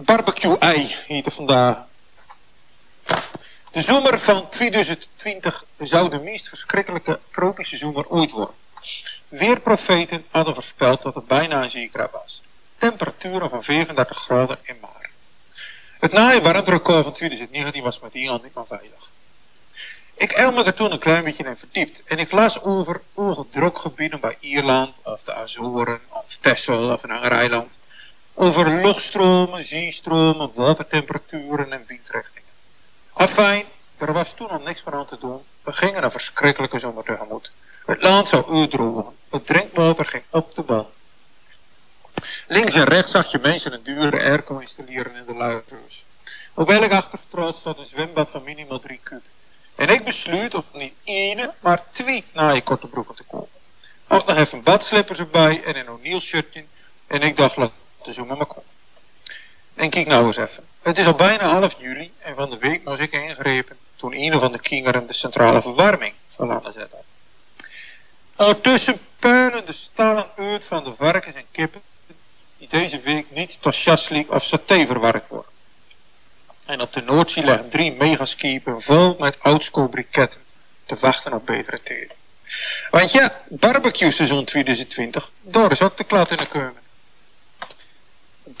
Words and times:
Barbecue-ei 0.00 0.94
vandaag. 1.24 1.76
De 3.72 3.80
zomer 3.80 4.20
van 4.20 4.48
2020 4.48 5.64
zou 5.78 6.10
de 6.10 6.18
meest 6.18 6.48
verschrikkelijke 6.48 7.20
tropische 7.30 7.76
zomer 7.76 8.08
ooit 8.08 8.30
worden. 8.30 8.54
Weerprofeten 9.28 10.24
hadden 10.30 10.54
voorspeld 10.54 11.02
dat 11.02 11.14
het 11.14 11.26
bijna 11.26 11.62
een 11.62 11.70
zekerheid 11.70 12.10
was. 12.10 12.42
Temperaturen 12.78 13.50
van 13.50 13.62
34 13.62 14.18
graden 14.18 14.58
in 14.62 14.76
maart. 14.80 15.10
Het 15.98 16.12
naaiwarmterecord 16.12 17.04
van 17.04 17.12
2019 17.12 17.82
was 17.82 18.00
met 18.00 18.14
Ierland 18.14 18.42
niet 18.42 18.54
meer 18.54 18.66
veilig. 18.66 19.10
Ik 20.14 20.30
heb 20.30 20.54
me 20.54 20.64
er 20.64 20.74
toen 20.74 20.92
een 20.92 20.98
klein 20.98 21.24
beetje 21.24 21.44
in 21.44 21.56
verdiept. 21.56 22.02
En 22.04 22.18
ik 22.18 22.32
las 22.32 22.62
over 22.62 23.00
drukgebieden 23.50 24.20
bij 24.20 24.36
Ierland, 24.40 25.00
of 25.04 25.22
de 25.22 25.34
Azoren, 25.34 26.00
of 26.08 26.36
Texel, 26.40 26.92
of 26.92 27.02
een 27.02 27.10
ander 27.10 27.32
eiland. 27.32 27.76
Over 28.34 28.70
luchtstromen, 28.70 29.64
zeestromen, 29.64 30.50
watertemperaturen 30.54 31.72
en 31.72 31.84
windrichtingen. 31.86 32.48
Afijn, 33.12 33.64
er 33.98 34.12
was 34.12 34.34
toen 34.34 34.48
al 34.48 34.60
niks 34.60 34.82
meer 34.84 34.94
aan 34.94 35.06
te 35.06 35.18
doen. 35.20 35.40
We 35.62 35.72
gingen 35.72 36.04
een 36.04 36.10
verschrikkelijke 36.10 36.78
zomer 36.78 37.04
tegemoet. 37.04 37.52
Het 37.86 38.02
land 38.02 38.28
zou 38.28 38.60
uitdrogen. 38.60 39.16
Het 39.30 39.46
drinkwater 39.46 40.06
ging 40.06 40.22
op 40.30 40.54
de 40.54 40.62
bal. 40.62 40.92
Links 42.48 42.74
en 42.74 42.84
rechts 42.84 43.10
zag 43.10 43.30
je 43.30 43.38
mensen 43.38 43.72
een 43.72 43.82
dure 43.82 44.22
airco 44.22 44.58
installeren 44.58 45.14
in 45.14 45.24
de 45.26 45.34
luiertreus. 45.34 46.06
Op 46.54 46.70
elk 46.70 46.92
achterstraat 46.92 47.56
staat 47.56 47.78
een 47.78 47.86
zwembad 47.86 48.30
van 48.30 48.42
minimaal 48.42 48.78
3 48.78 49.00
kub. 49.02 49.22
En 49.74 49.88
ik 49.88 50.04
besluit 50.04 50.54
om 50.54 50.64
niet 50.72 50.94
één, 51.04 51.54
maar 51.60 51.82
twee 51.90 52.24
naaie 52.32 52.62
korte 52.62 52.86
broeken 52.86 53.14
te 53.14 53.24
kopen. 53.24 53.60
Ook 54.08 54.26
nog 54.26 54.36
even 54.36 54.62
badslippers 54.62 55.18
erbij 55.18 55.64
en 55.64 55.76
een 55.76 55.90
O'Neill 55.90 56.20
shirtje. 56.20 56.64
En 57.06 57.22
ik 57.22 57.36
dacht, 57.36 57.56
laat 57.56 57.72
de 58.04 58.12
zomer 58.12 58.36
maar 58.36 58.46
komen. 58.46 58.70
En 59.74 59.90
kijk 59.90 60.06
nou 60.06 60.26
eens 60.26 60.36
even. 60.36 60.64
Het 60.82 60.98
is 60.98 61.06
al 61.06 61.14
bijna 61.14 61.44
half 61.44 61.76
juli 61.78 62.12
en 62.18 62.34
van 62.34 62.50
de 62.50 62.58
week 62.58 62.84
was 62.84 63.00
ik 63.00 63.12
ingrepen 63.12 63.76
toen 63.96 64.14
een 64.14 64.38
van 64.38 64.52
de 64.52 64.58
kinderen 64.58 65.06
de 65.06 65.12
centrale 65.12 65.62
verwarming 65.62 66.14
verlaten 66.26 66.72
zette. 66.72 66.96
Ondertussen 68.36 68.98
puinen 69.18 69.66
de 69.66 69.72
stalen 69.72 70.26
uit 70.36 70.64
van 70.64 70.84
de 70.84 70.94
varkens 70.94 71.34
en 71.34 71.44
kippen 71.50 71.82
die 72.58 72.68
deze 72.68 73.00
week 73.00 73.26
niet 73.30 73.58
tot 73.60 73.76
chaslik 73.76 74.30
of 74.30 74.42
saté 74.42 74.86
verwerkt 74.86 75.28
worden. 75.28 75.50
En 76.64 76.80
op 76.80 76.92
de 76.92 77.02
Noordzee 77.02 77.44
liggen 77.44 77.68
drie 77.68 77.92
megaskepen 77.92 78.80
vol 78.80 79.16
met 79.18 79.36
oudskoolbriketten 79.40 80.40
te 80.84 80.96
wachten 81.00 81.32
op 81.32 81.46
betere 81.46 81.82
tijden. 81.82 82.16
Want 82.90 83.12
ja, 83.12 83.42
barbecue 83.48 84.10
seizoen 84.10 84.44
2020, 84.44 85.30
daar 85.40 85.70
is 85.70 85.82
ook 85.82 85.96
de 85.96 86.04
klat 86.04 86.30
in 86.30 86.36
de 86.36 86.46
komen. 86.46 86.81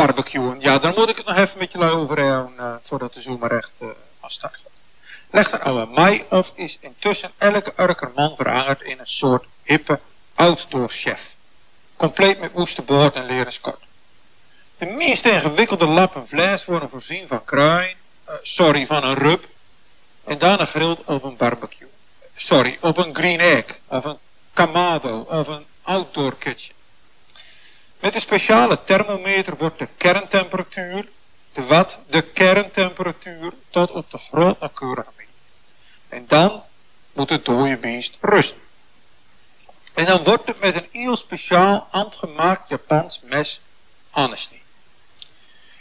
Barbecuen, 0.00 0.60
ja, 0.60 0.78
daar 0.78 0.94
moet 0.96 1.08
ik 1.08 1.16
het 1.16 1.26
nog 1.26 1.36
even 1.36 1.58
met 1.58 1.72
jullie 1.72 1.90
over 1.90 2.18
hebben 2.18 2.52
uh, 2.58 2.74
voordat 2.80 3.14
de 3.14 3.20
zomer 3.20 3.56
echt 3.56 3.80
uh, 3.82 3.88
start. 4.26 4.58
Leg 5.30 5.52
er 5.52 5.60
nou 5.64 5.80
een 5.80 5.92
mei 5.92 6.24
of 6.28 6.52
is 6.54 6.78
intussen 6.80 7.30
elke 7.38 7.72
urkerman 7.76 8.36
verangerd 8.36 8.82
in 8.82 8.98
een 8.98 9.06
soort 9.06 9.44
hippe 9.62 10.00
outdoor 10.34 10.88
chef. 10.88 11.34
Compleet 11.96 12.40
met 12.40 12.52
woeste 12.52 12.82
boord 12.82 13.14
en 13.14 13.26
leren 13.26 13.52
skort. 13.52 13.82
De 14.78 14.86
meest 14.86 15.26
ingewikkelde 15.26 15.86
lappen 15.86 16.28
vlees 16.28 16.64
worden 16.64 16.90
voorzien 16.90 17.26
van 17.26 17.44
kruin, 17.44 17.96
uh, 18.28 18.34
sorry, 18.42 18.86
van 18.86 19.04
een 19.04 19.14
rub. 19.14 19.44
En 20.24 20.38
daarna 20.38 20.64
grilled 20.64 21.04
op 21.04 21.24
een 21.24 21.36
barbecue. 21.36 21.88
Sorry, 22.36 22.78
op 22.80 22.96
een 22.96 23.14
green 23.14 23.40
egg, 23.40 23.64
of 23.86 24.04
een 24.04 24.18
kamado, 24.52 25.26
of 25.28 25.48
een 25.48 25.66
outdoor 25.82 26.36
kitchen. 26.36 26.74
Met 28.00 28.14
een 28.14 28.20
speciale 28.20 28.84
thermometer 28.84 29.56
wordt 29.56 29.78
de 29.78 29.88
kerntemperatuur, 29.96 31.08
de 31.52 31.64
wat, 31.64 32.00
de 32.06 32.22
kerntemperatuur, 32.22 33.52
tot 33.70 33.90
op 33.90 34.10
de 34.10 34.18
grond 34.18 34.60
nauwkeurig. 34.60 35.06
En 36.08 36.24
dan 36.26 36.62
moet 37.12 37.30
het 37.30 37.44
dode 37.44 37.76
beest 37.76 38.16
rusten. 38.20 38.60
En 39.94 40.04
dan 40.04 40.22
wordt 40.22 40.46
het 40.46 40.60
met 40.60 40.74
een 40.74 40.88
heel 40.90 41.16
speciaal 41.16 41.86
handgemaakt 41.90 42.68
Japans 42.68 43.20
mes 43.24 43.60
aangesneden. 44.10 44.66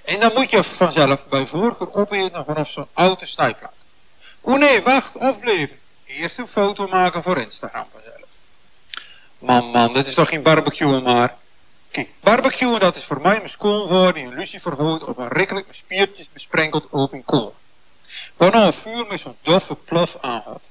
En 0.03 0.19
dan 0.19 0.31
moet 0.34 0.50
je 0.50 0.63
vanzelf 0.63 1.25
bij 1.28 1.47
voorkeur 1.47 1.94
opeten 1.94 2.46
vanaf 2.46 2.69
zo'n 2.69 2.88
oude 2.94 3.25
snijplaat. 3.25 3.74
O 4.41 4.56
nee, 4.56 4.81
wacht, 4.81 5.19
afbleven. 5.19 5.79
Eerst 6.06 6.38
een 6.38 6.47
foto 6.47 6.88
maken 6.88 7.24
voor 7.24 7.38
Instagram 7.38 7.85
vanzelf. 7.91 8.28
Man, 9.40 9.66
man, 9.66 9.94
dit 9.94 10.08
is 10.08 10.13
toch 10.13 10.29
geen 10.29 10.44
barbecue 10.44 11.02
maar. 11.02 11.38
Barbecue 12.20 12.80
dat 12.80 12.96
is 12.96 13.04
voor 13.04 13.22
mij 13.22 13.38
mijn 13.38 13.50
schoonvader 13.50 14.14
die 14.14 14.24
een 14.24 14.34
lucifer 14.34 14.76
gooit 14.76 15.04
op 15.04 15.18
een 15.18 15.28
rikkelijk 15.28 15.68
met 15.68 15.76
spiertjes 15.76 16.30
besprenkeld 16.32 16.88
open 16.92 17.26
kool. 17.26 17.56
Waarna 18.38 18.66
een 18.66 18.74
vuur 18.74 19.06
met 19.08 19.20
zo'n 19.20 19.36
doffe 19.42 19.76
plof 19.76 20.18
aanhoudt. 20.22 20.70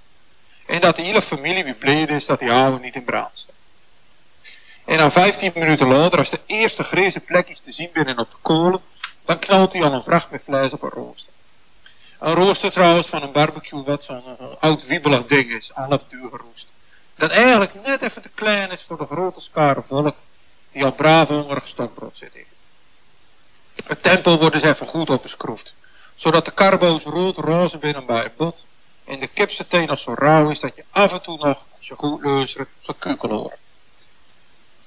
En 0.67 0.81
dat 0.81 0.97
de 0.97 1.03
hele 1.03 1.23
familie 1.23 1.65
weer 1.65 1.75
blij 1.75 2.03
is 2.03 2.27
dat 2.27 2.39
die 2.39 2.53
oude 2.53 2.81
niet 2.81 2.95
in 2.95 3.05
brand 3.05 3.31
staat. 3.35 3.55
En 4.85 4.99
dan 4.99 5.11
15 5.11 5.53
minuten 5.55 5.89
later, 5.89 6.19
als 6.19 6.31
de 6.31 6.41
eerste 6.47 6.83
grijze 6.83 7.21
plekjes 7.21 7.61
te 7.61 7.73
zien 7.73 7.91
binnen 7.93 8.19
op 8.19 8.31
de 8.31 8.37
kolen, 8.43 8.81
dan 9.25 9.39
knalt 9.39 9.73
hij 9.73 9.83
al 9.83 9.93
een 9.93 10.03
vracht 10.03 10.31
met 10.31 10.45
vlees 10.45 10.73
op 10.73 10.83
een 10.83 10.91
rooster. 10.91 11.33
Een 12.19 12.35
rooster 12.35 12.73
trouwens 12.73 13.09
van 13.09 13.23
een 13.23 13.33
barbecue 13.33 13.83
wat 13.83 14.05
zo'n 14.05 14.23
uh, 14.41 14.47
oud 14.59 14.87
wiebelig 14.87 15.25
ding 15.25 15.53
is, 15.53 15.71
half 15.75 16.05
duur 16.05 16.29
geroost. 16.31 16.69
Dat 17.17 17.31
eigenlijk 17.31 17.73
net 17.87 18.03
even 18.03 18.23
te 18.23 18.31
klein 18.35 18.71
is 18.71 18.83
voor 18.83 18.99
de 18.99 19.07
grote 19.07 19.41
skare 19.41 19.83
volk 19.83 20.17
die 20.79 20.87
al 20.87 20.93
braaf 20.93 21.29
hongerig 21.29 21.69
stokbrood 21.69 22.17
zit 22.17 22.35
in. 22.35 22.45
Het 23.87 24.03
tempo 24.03 24.39
wordt 24.39 24.55
dus 24.55 24.63
even 24.63 24.87
goed 24.87 25.11
opgeschroefd, 25.11 25.75
zodat 26.15 26.45
de 26.45 26.51
karbo's 26.51 27.05
rood-roze 27.05 27.79
binnen 27.79 28.07
bij 28.07 28.23
het 28.23 28.37
bot 28.37 28.67
en 29.05 29.19
de 29.19 29.27
kipsaté 29.27 29.85
nog 29.85 29.99
zo 29.99 30.15
rauw 30.15 30.51
is 30.51 30.61
dat 30.61 30.77
je 30.77 30.85
af 30.91 31.13
en 31.13 31.23
toe 31.23 31.37
nog, 31.39 31.67
als 31.77 31.89
je 31.89 31.95
goed 31.97 32.25
luistert, 32.25 32.69
gekukel 32.83 33.31
hoort. 33.31 33.59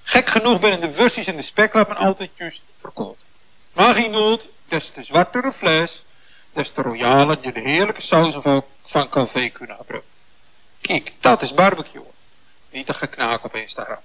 Gek 0.03 0.30
genoeg 0.30 0.59
binnen 0.59 0.81
de 0.81 0.96
wurstjes 0.96 1.28
en 1.28 1.35
de 1.35 1.41
speklappen 1.41 1.96
altijd 1.96 2.30
juist 2.35 2.63
verkoold. 2.78 3.18
Maar 3.74 3.96
geen 3.96 4.12
nood, 4.12 4.50
des 4.68 4.90
te 4.90 5.03
zwartere 5.03 5.51
vlees, 5.51 6.03
des 6.53 6.69
te 6.69 6.81
royaler 6.81 7.38
je 7.41 7.51
de 7.51 7.59
heerlijke 7.59 8.01
saus 8.01 8.34
van, 8.38 8.63
van 8.84 9.09
café 9.09 9.50
kunnen 9.50 9.75
gebruiken. 9.75 10.09
Kijk, 10.81 11.13
dat 11.19 11.41
is 11.41 11.53
barbecue. 11.53 12.06
Niet 12.69 12.88
een 12.88 12.96
geknaak 12.96 13.44
op 13.44 13.56
Instagram. 13.56 14.01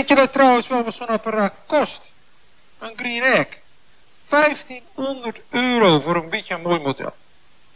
Weet 0.00 0.08
je 0.08 0.14
dat 0.14 0.32
trouwens 0.32 0.68
wel 0.68 0.84
wat 0.84 0.94
zo'n 0.94 1.06
apparaat 1.06 1.54
kost? 1.66 2.00
Een 2.78 2.92
green 2.96 3.22
egg. 3.22 3.46
1500 4.28 5.40
euro 5.50 6.00
voor 6.00 6.16
een 6.16 6.28
beetje 6.28 6.54
een 6.54 6.62
mooi 6.62 6.80
model. 6.80 7.14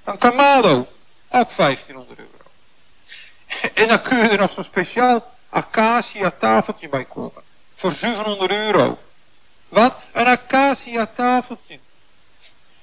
Een 0.04 0.18
Kamado. 0.18 0.88
Ook 1.28 1.56
1500 1.56 2.18
euro. 2.18 2.30
En 3.74 3.88
dan 3.88 4.02
kun 4.02 4.16
je 4.16 4.28
er 4.28 4.38
nog 4.38 4.52
zo'n 4.52 4.64
speciaal 4.64 5.32
acacia 5.48 6.30
tafeltje 6.30 6.88
bij 6.88 7.04
kopen. 7.04 7.42
Voor 7.74 7.92
700 7.92 8.50
euro. 8.50 8.98
Wat? 9.68 9.98
Een 10.12 10.26
acacia 10.26 11.06
tafeltje. 11.06 11.78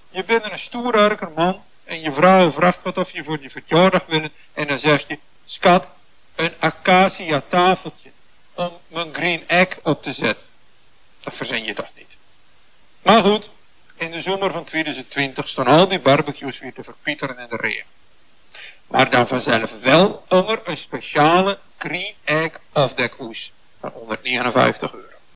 Je 0.09 0.23
bent 0.23 0.51
een 0.51 0.59
stoere 0.59 1.29
man 1.35 1.63
en 1.83 2.01
je 2.01 2.11
vrouw 2.11 2.51
vraagt 2.51 2.81
wat 2.81 2.97
of 2.97 3.11
je 3.11 3.23
voor 3.23 3.41
je 3.41 3.49
verjaardag 3.49 4.05
wil 4.05 4.27
en 4.53 4.67
dan 4.67 4.79
zeg 4.79 5.07
je, 5.07 5.19
skat, 5.45 5.91
een 6.35 6.53
acacia 6.59 7.41
tafeltje 7.47 8.10
om 8.53 8.77
mijn 8.87 9.13
green 9.13 9.47
egg 9.47 9.79
op 9.83 10.03
te 10.03 10.13
zetten. 10.13 10.45
Dat 11.19 11.33
verzin 11.33 11.63
je 11.63 11.73
toch 11.73 11.91
niet. 11.95 12.17
Maar 13.01 13.23
goed, 13.23 13.49
in 13.95 14.11
de 14.11 14.21
zomer 14.21 14.51
van 14.51 14.63
2020 14.63 15.47
staan 15.47 15.67
al 15.67 15.87
die 15.87 15.99
barbecues 15.99 16.59
weer 16.59 16.73
te 16.73 16.83
verpieteren 16.83 17.37
in 17.37 17.47
de 17.49 17.55
regen. 17.55 17.85
Maar 18.87 19.09
dan 19.09 19.27
vanzelf 19.27 19.81
wel 19.81 20.25
onder 20.29 20.61
een 20.63 20.77
speciale 20.77 21.59
green 21.77 22.13
egg 22.23 22.51
afdekhoes 22.71 23.53
van 23.79 23.91
159 23.93 24.93
euro. 24.93 25.10